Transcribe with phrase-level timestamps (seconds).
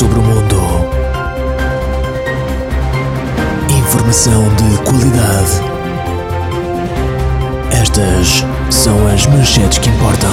[0.00, 0.56] sobre o mundo.
[3.68, 5.60] Informação de qualidade.
[7.70, 10.30] Estas são as manchetes que importam.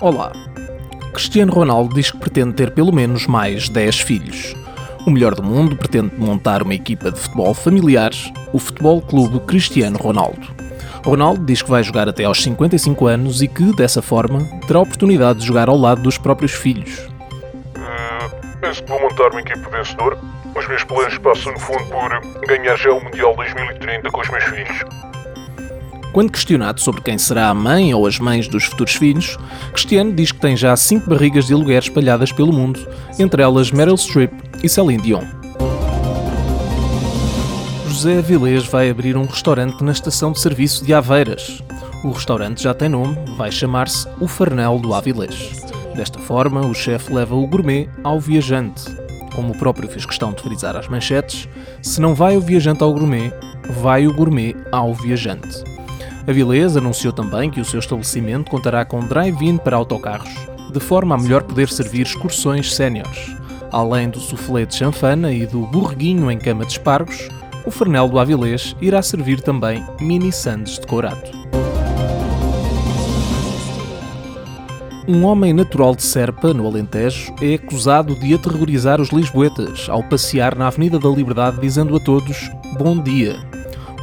[0.00, 0.32] Olá.
[1.12, 4.56] Cristiano Ronaldo diz que pretende ter pelo menos mais 10 filhos.
[5.06, 8.10] O melhor do mundo pretende montar uma equipa de futebol familiar,
[8.52, 10.63] o Futebol Clube Cristiano Ronaldo.
[11.04, 14.82] Ronaldo diz que vai jogar até aos 55 anos e que, dessa forma, terá a
[14.82, 16.98] oportunidade de jogar ao lado dos próprios filhos.
[17.76, 20.18] Uh, penso que vou montar uma equipe vencedora.
[20.56, 24.44] Os meus planos passam, no fundo, por ganhar já o Mundial 2030 com os meus
[24.44, 24.84] filhos.
[26.14, 29.36] Quando questionado sobre quem será a mãe ou as mães dos futuros filhos,
[29.72, 32.80] Cristiano diz que tem já cinco barrigas de aluguer espalhadas pelo mundo,
[33.18, 35.43] entre elas Meryl Streep e Celine Dion.
[37.94, 41.62] José Avilés vai abrir um restaurante na estação de serviço de Aveiras.
[42.02, 45.62] O restaurante já tem nome, vai chamar-se O Farnel do Avilés.
[45.94, 48.82] Desta forma, o chefe leva o gourmet ao viajante.
[49.32, 51.48] Como o próprio fez questão de frisar às manchetes,
[51.80, 53.32] se não vai o viajante ao gourmet,
[53.80, 55.62] vai o gourmet ao viajante.
[56.26, 60.34] A Vilés anunciou também que o seu estabelecimento contará com drive-in para autocarros,
[60.72, 63.36] de forma a melhor poder servir excursões séniores.
[63.70, 67.28] Além do soufflé de chanfana e do borreguinho em cama de espargos,
[67.64, 71.30] o Fernel do Avilés irá servir também mini sandes de courato.
[75.06, 80.56] Um homem natural de Serpa, no Alentejo, é acusado de aterrorizar os lisboetas ao passear
[80.56, 83.36] na Avenida da Liberdade dizendo a todos Bom dia.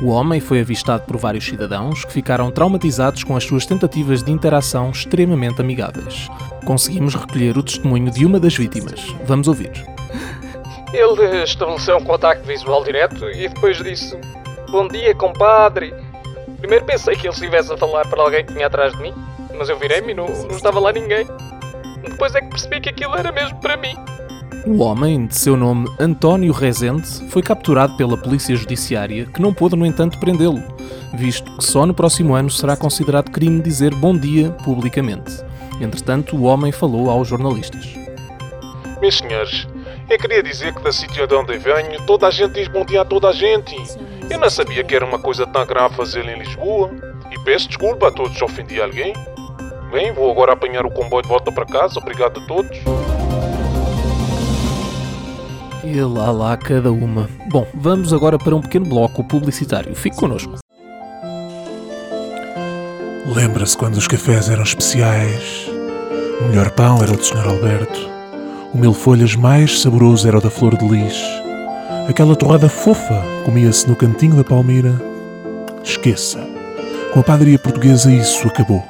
[0.02, 4.32] O homem foi avistado por vários cidadãos que ficaram traumatizados com as suas tentativas de
[4.32, 6.28] interação extremamente amigáveis.
[6.66, 9.00] Conseguimos recolher o testemunho de uma das vítimas.
[9.26, 9.72] Vamos ouvir.
[10.94, 14.18] Ele estabeleceu um contacto visual direto e depois disse:
[14.70, 15.94] Bom dia, compadre.
[16.60, 19.14] Primeiro pensei que ele estivesse a falar para alguém que vinha atrás de mim,
[19.58, 21.26] mas eu virei-me e não, não estava lá ninguém.
[22.04, 23.96] Depois é que percebi que aquilo era mesmo para mim.
[24.66, 29.76] O homem, de seu nome António Rezende, foi capturado pela Polícia Judiciária, que não pôde,
[29.76, 30.62] no entanto, prendê-lo,
[31.16, 35.32] visto que só no próximo ano será considerado crime dizer bom dia publicamente.
[35.82, 37.90] Entretanto, o homem falou aos jornalistas.
[39.02, 39.68] Meus senhores,
[40.12, 43.02] eu queria dizer que da sítio de onde venho, toda a gente diz bom dia
[43.02, 43.76] a toda a gente.
[44.30, 46.92] Eu não sabia que era uma coisa tão grave fazer em Lisboa.
[47.32, 49.14] E peço desculpa a todos se ofendi alguém.
[49.90, 51.98] Bem, vou agora apanhar o comboio de volta para casa.
[51.98, 52.78] Obrigado a todos.
[55.84, 57.30] E lá lá cada uma.
[57.50, 59.96] Bom, vamos agora para um pequeno bloco publicitário.
[59.96, 60.56] Fique connosco.
[63.34, 65.70] Lembra-se quando os cafés eram especiais?
[66.42, 67.48] O melhor pão era o do Sr.
[67.48, 68.11] Alberto.
[68.74, 71.22] O mil folhas mais saboroso era o da flor de lis.
[72.08, 74.94] Aquela torrada fofa comia-se no cantinho da palmeira.
[75.84, 76.40] Esqueça.
[77.12, 78.82] Com a padaria portuguesa isso acabou.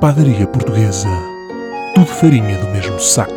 [0.00, 1.08] Padaria portuguesa.
[1.96, 3.34] Tudo farinha do mesmo saco.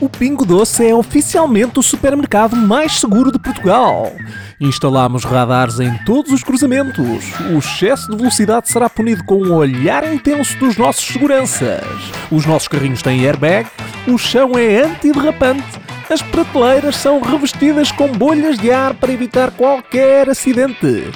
[0.00, 4.12] O Pingo Doce é oficialmente o supermercado mais seguro de Portugal.
[4.60, 7.24] Instalamos radares em todos os cruzamentos.
[7.52, 11.84] O excesso de velocidade será punido com um olhar intenso dos nossos seguranças.
[12.28, 13.68] Os nossos carrinhos têm airbag,
[14.08, 15.62] o chão é antiderrapante,
[16.10, 21.12] as prateleiras são revestidas com bolhas de ar para evitar qualquer acidente.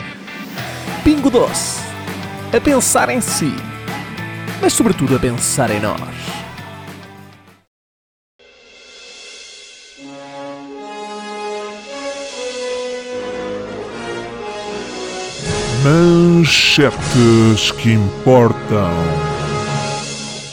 [1.02, 1.82] Pingo Doce.
[2.56, 3.52] A pensar em si,
[4.60, 5.98] mas sobretudo a pensar em nós.
[15.84, 18.92] Manchetes que importam.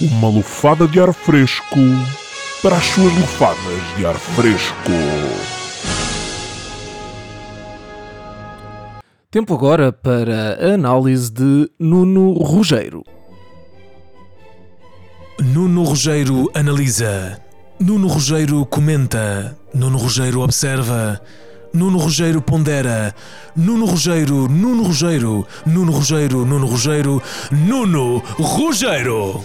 [0.01, 1.78] Uma lufada de ar fresco
[2.63, 4.91] para as suas lufadas de ar fresco.
[9.29, 13.03] Tempo agora para a análise de Nuno Rugeiro.
[15.40, 17.40] Nuno Rugeiro analisa.
[17.79, 19.56] Nuno Rugeiro comenta.
[19.75, 21.22] Nuno Rugeiro observa.
[21.74, 23.14] Nuno Rugeiro pondera.
[23.55, 27.22] Nuno Rugeiro, Nuno Rugeiro, Nuno Rugeiro, Nuno Rugeiro,
[27.52, 29.43] Nuno Rugeiro.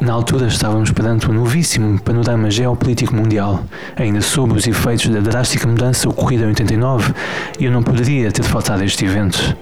[0.00, 3.64] Na altura estávamos perante um novíssimo panorama geopolítico mundial,
[3.96, 7.14] ainda sob os efeitos da drástica mudança ocorrida em 89,
[7.58, 9.56] e eu não poderia ter faltado a este evento.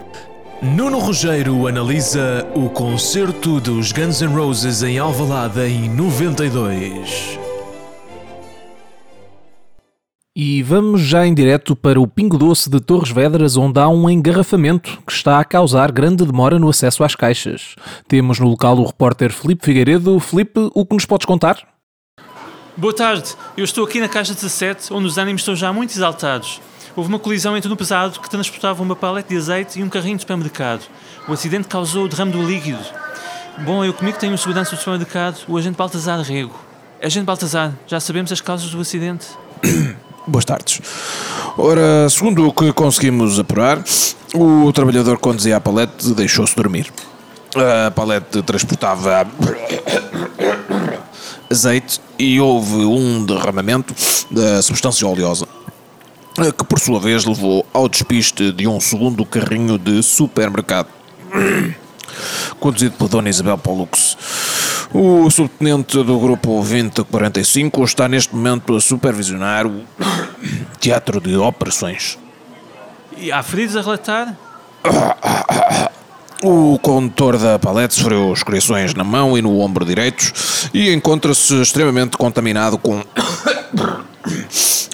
[0.60, 7.43] Nuno Rugeiro analisa o concerto dos Guns N' Roses em Alvalade em 92.
[10.36, 14.10] E vamos já em direto para o Pingo Doce de Torres Vedras, onde há um
[14.10, 17.76] engarrafamento que está a causar grande demora no acesso às caixas.
[18.08, 20.18] Temos no local o repórter Filipe Figueiredo.
[20.18, 21.62] Filipe, o que nos podes contar?
[22.76, 26.60] Boa tarde, eu estou aqui na caixa 17, onde os ânimos estão já muito exaltados.
[26.96, 30.16] Houve uma colisão entre um pesado que transportava uma palete de azeite e um carrinho
[30.16, 30.82] de supermercado.
[31.28, 32.82] O acidente causou o derrame do líquido.
[33.64, 36.58] Bom, eu comigo tenho o segurança do supermercado, o agente Baltazar Rego.
[37.00, 39.28] Agente Baltazar, já sabemos as causas do acidente?
[40.26, 40.80] Boas tardes.
[41.58, 43.82] Ora, segundo o que conseguimos apurar,
[44.34, 46.90] o trabalhador conduzia a palete deixou-se dormir.
[47.54, 49.26] A palete transportava
[51.50, 53.94] azeite e houve um derramamento
[54.30, 55.46] da substância oleosa,
[56.56, 60.88] que por sua vez levou ao despiste de um segundo carrinho de supermercado,
[62.58, 64.16] conduzido por Dona Isabel Pollux.
[64.96, 69.82] O subtenente do grupo 2045 está neste momento a supervisionar o
[70.78, 72.16] teatro de operações.
[73.16, 74.36] E há feridos a relatar?
[76.46, 82.18] O condutor da palete sofreu escoriações na mão e no ombro direitos e encontra-se extremamente
[82.18, 83.02] contaminado com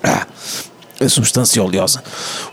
[0.04, 0.26] Ah,
[1.04, 2.04] a substância oleosa.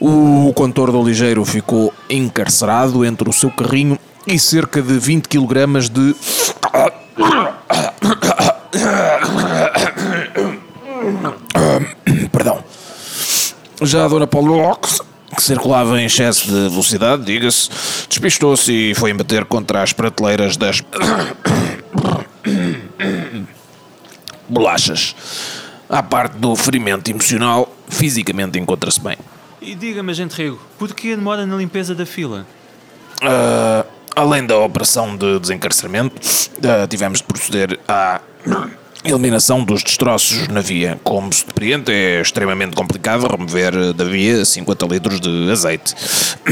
[0.01, 5.89] O condutor do ligeiro ficou encarcerado entre o seu carrinho e cerca de 20 kg
[5.91, 6.15] de
[12.31, 12.63] Perdão.
[13.81, 15.01] Já a Dona Paulox,
[15.35, 17.69] que circulava em excesso de velocidade, diga-se,
[18.09, 20.81] despistou-se e foi embater contra as prateleiras das
[24.47, 25.15] bolachas.
[25.89, 29.17] À parte do ferimento emocional, fisicamente encontra-se bem.
[29.61, 32.45] E diga-me, agente Rego, por que demora na limpeza da fila?
[33.21, 33.85] Ah,
[34.17, 36.19] além da operação de desencarceramento,
[36.63, 38.19] ah, tivemos de proceder à
[39.05, 40.99] eliminação dos destroços na via.
[41.03, 45.93] Como se depreende, é extremamente complicado remover da via 50 litros de azeite.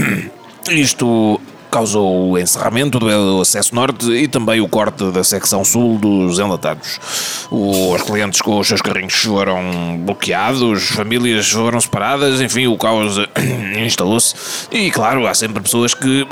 [0.70, 1.42] Isto
[1.76, 7.48] causou o encerramento do acesso norte e também o corte da secção sul dos enlatados.
[7.52, 13.18] Os clientes com os seus carrinhos foram bloqueados, famílias foram separadas, enfim, o caos
[13.86, 14.34] instalou-se.
[14.72, 16.26] E claro, há sempre pessoas que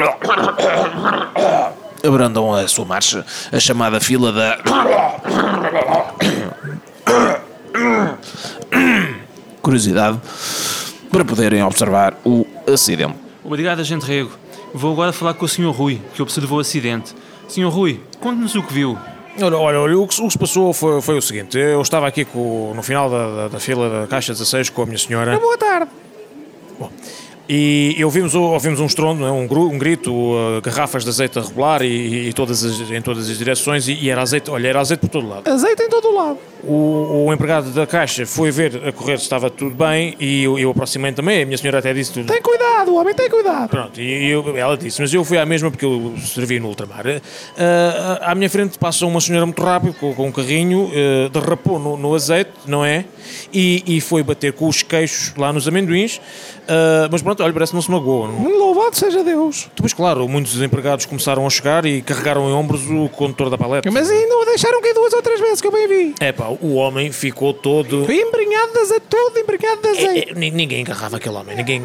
[2.08, 4.60] abrandam a sua marcha, a chamada fila da.
[9.62, 10.22] Curiosidade
[11.12, 13.16] para poderem observar o acidente.
[13.44, 14.43] Obrigado, agente Rego.
[14.74, 15.70] Vou agora falar com o Sr.
[15.70, 17.14] Rui, que observou o acidente.
[17.48, 17.70] Sr.
[17.70, 18.98] Rui, conte-nos o que viu.
[19.40, 22.08] Olha, olha, olha, o, que, o que se passou foi, foi o seguinte: eu estava
[22.08, 25.40] aqui com, no final da, da, da fila da Caixa 16 com a minha senhora.
[25.40, 25.92] Boa tarde.
[26.80, 26.92] Bom,
[27.50, 29.32] e, e ouvimos, ouvimos um estrondo, é?
[29.32, 33.30] um, um grito, uh, garrafas de azeite a rebolar e, e todas as- em todas
[33.30, 35.48] as direções, e, e era azeite, olha, era azeite por todo lado.
[35.50, 36.38] Azeite em todo o lado.
[36.64, 40.58] O, o empregado da Caixa foi ver a correr se estava tudo bem e eu,
[40.58, 41.44] eu aproximei também.
[41.44, 42.28] A minha senhora até disse tudo.
[42.32, 43.68] Tem cuidado, homem, tem cuidado.
[43.70, 47.04] Pronto, e eu- ela disse, mas eu fui à mesma porque eu servi no ultramar.
[47.58, 51.78] Ah, à minha frente passa uma senhora muito rápido com, com um carrinho, ah, derrapou
[51.78, 53.04] no, no azeite, não é?
[53.54, 56.22] E, e foi bater com os queixos lá nos amendoins.
[56.68, 58.28] Ah, mas pronto, olha, parece que não se magoou.
[58.28, 58.58] não?
[58.58, 59.70] Louvado seja Deus.
[59.76, 63.90] Depois, claro, muitos empregados começaram a chegar e carregaram em ombros o condutor da paleta.
[63.92, 66.16] Mas ainda o deixaram cair duas ou três vezes, que eu bem vi.
[66.20, 68.10] É pá, o homem ficou todo.
[68.12, 70.30] Embrenhado de azeite, todo embrenhado de azeite.
[70.30, 71.84] É, é, ni- ninguém engarrava aquele homem, ninguém.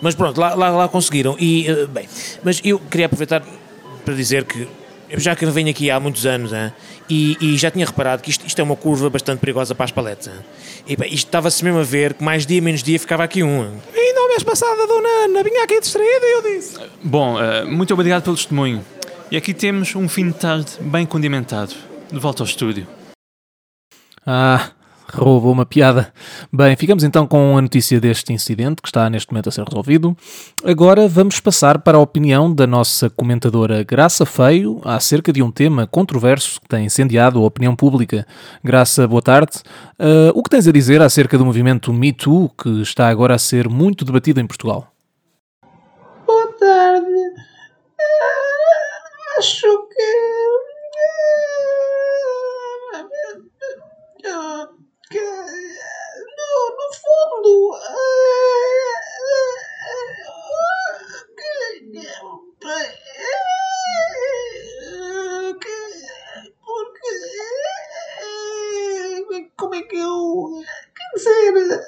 [0.00, 1.36] Mas pronto, lá, lá, lá conseguiram.
[1.38, 2.08] E, eh, bem,
[2.44, 3.42] mas eu queria aproveitar
[4.04, 4.68] para dizer que
[5.08, 6.72] eu já que venho aqui há muitos anos hein,
[7.08, 9.90] e, e já tinha reparado que isto, isto é uma curva bastante perigosa para as
[9.90, 10.28] paletes.
[10.28, 10.34] hein.
[10.86, 13.62] E isto estava-se mesmo a ver que mais dia menos dia ficava aqui um.
[13.94, 16.78] Ainda o mês passado a dona Ana vinha aqui distraída e eu disse.
[17.02, 18.84] Bom, eh, muito obrigado pelo testemunho.
[19.30, 21.74] E aqui temos um fim de tarde bem condimentado.
[22.12, 22.86] De volta ao estúdio.
[24.24, 24.70] Ah,
[25.12, 26.12] roubou uma piada.
[26.52, 30.16] Bem, ficamos então com a notícia deste incidente que está neste momento a ser resolvido.
[30.64, 35.86] Agora vamos passar para a opinião da nossa comentadora Graça Feio acerca de um tema
[35.86, 38.26] controverso que tem incendiado a opinião pública.
[38.62, 39.52] Graça, boa tarde.
[39.98, 43.38] Ah, o que tens a dizer acerca do movimento Me Too que está agora a
[43.38, 44.88] ser muito debatido em Portugal?
[46.26, 47.06] Boa tarde.
[48.00, 50.36] Ah, acho que.
[54.28, 54.68] ah,
[55.10, 57.72] que no, no fundo.
[57.74, 57.80] ah,
[60.26, 60.96] ah,
[61.36, 62.08] que,
[64.88, 67.12] ah, que- porque.
[68.22, 69.82] ah, Como é
[70.46, 70.62] eu.
[70.94, 71.80] Quer dizer.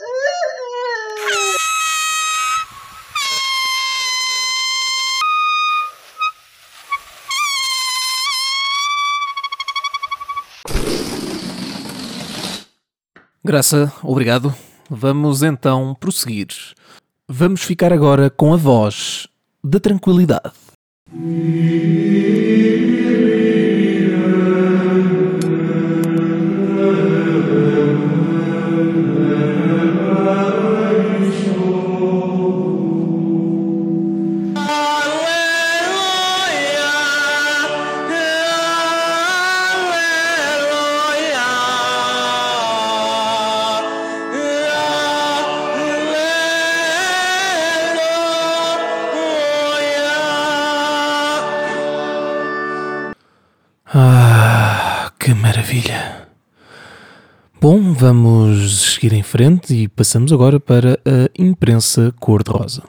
[13.44, 14.54] Graça, obrigado.
[14.90, 16.48] Vamos então prosseguir.
[17.26, 19.26] Vamos ficar agora com a voz
[19.64, 20.52] da tranquilidade.
[55.34, 56.28] Maravilha.
[57.60, 62.82] Bom, vamos seguir em frente e passamos agora para a imprensa cor-de-rosa.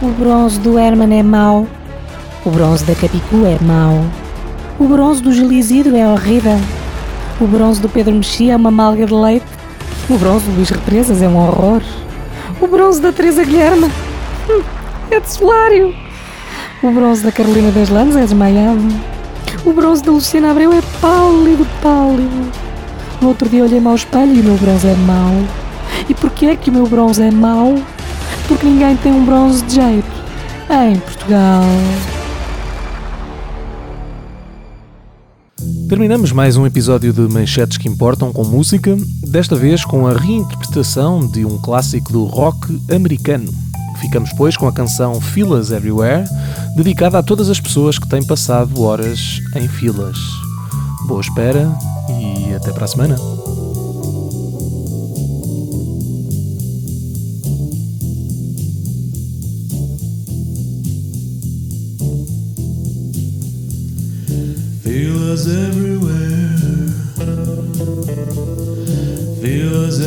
[0.00, 1.66] O bronze do Herman é mau.
[2.44, 4.04] O bronze da Capicu é mau.
[4.78, 6.56] O bronze do Gilisido é horrível.
[7.40, 9.46] O bronze do Pedro Mexia é uma malga de leite.
[10.08, 11.82] O bronze do Luís Represas é um horror.
[12.60, 13.86] O bronze da Teresa Guilherme
[14.48, 14.62] hum,
[15.10, 15.92] é de solário.
[16.80, 19.17] O bronze da Carolina das Landes é desmaiado.
[19.64, 22.52] O bronze da Luciana Abreu é pálido, pálido.
[23.20, 25.32] No outro dia olhei-me ao espelho e o meu bronze é mau.
[26.08, 27.74] E porquê é que o meu bronze é mau?
[28.46, 30.18] Porque ninguém tem um bronze de jeito
[30.70, 31.64] em Portugal.
[35.88, 41.26] Terminamos mais um episódio de Manchetes que Importam com música, desta vez com a reinterpretação
[41.26, 43.52] de um clássico do rock americano.
[44.00, 46.24] Ficamos, pois, com a canção Filas Everywhere,
[46.78, 50.16] dedicada a todas as pessoas que têm passado horas em filas.
[51.08, 51.68] Boa espera
[52.08, 53.16] e até para a semana.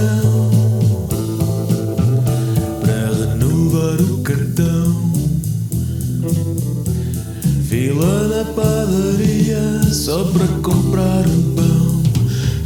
[10.32, 12.02] Para comprar um pão.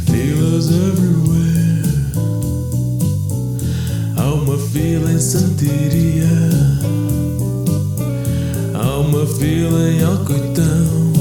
[0.05, 1.83] Filas everywhere.
[4.15, 6.25] Há uma fila em Santiria.
[8.73, 11.13] Há uma fila em Alcoitão.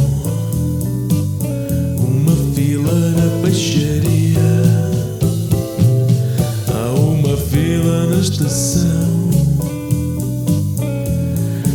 [1.98, 4.40] Uma fila na peixaria.
[6.68, 8.86] Há uma fila na estação.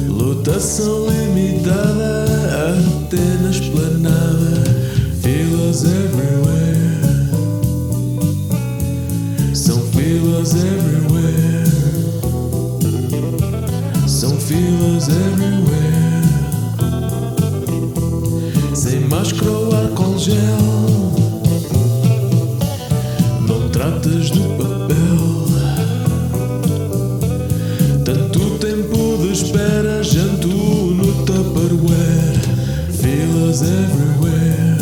[0.08, 1.21] Lotação limitada
[14.52, 16.26] São filas everywhere.
[18.76, 20.36] Sem máscara ou álcool gel.
[23.48, 25.48] Não tratas do papel.
[28.04, 32.42] Tanto tempo de espera, janto no Tupperware.
[32.92, 34.78] Filas everywhere.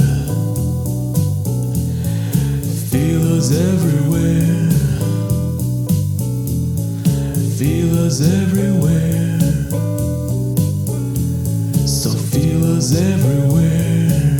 [2.89, 4.69] Filas everywhere.
[7.57, 9.28] Filas everywhere.
[12.89, 14.39] Filas everywhere.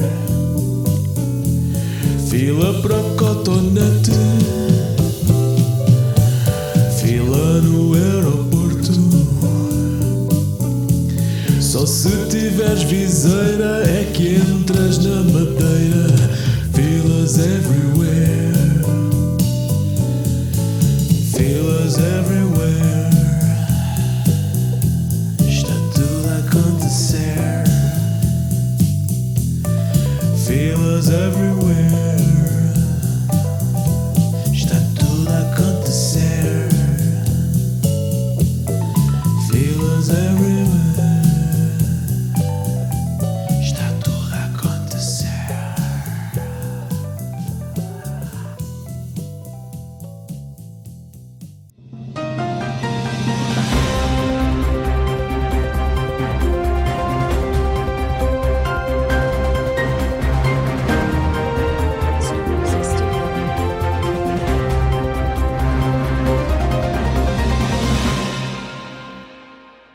[2.30, 4.12] Fila para cotonete.
[7.00, 8.94] Fila no aeroporto.
[11.60, 16.29] Só se tiveres viseira é que entras na madeira.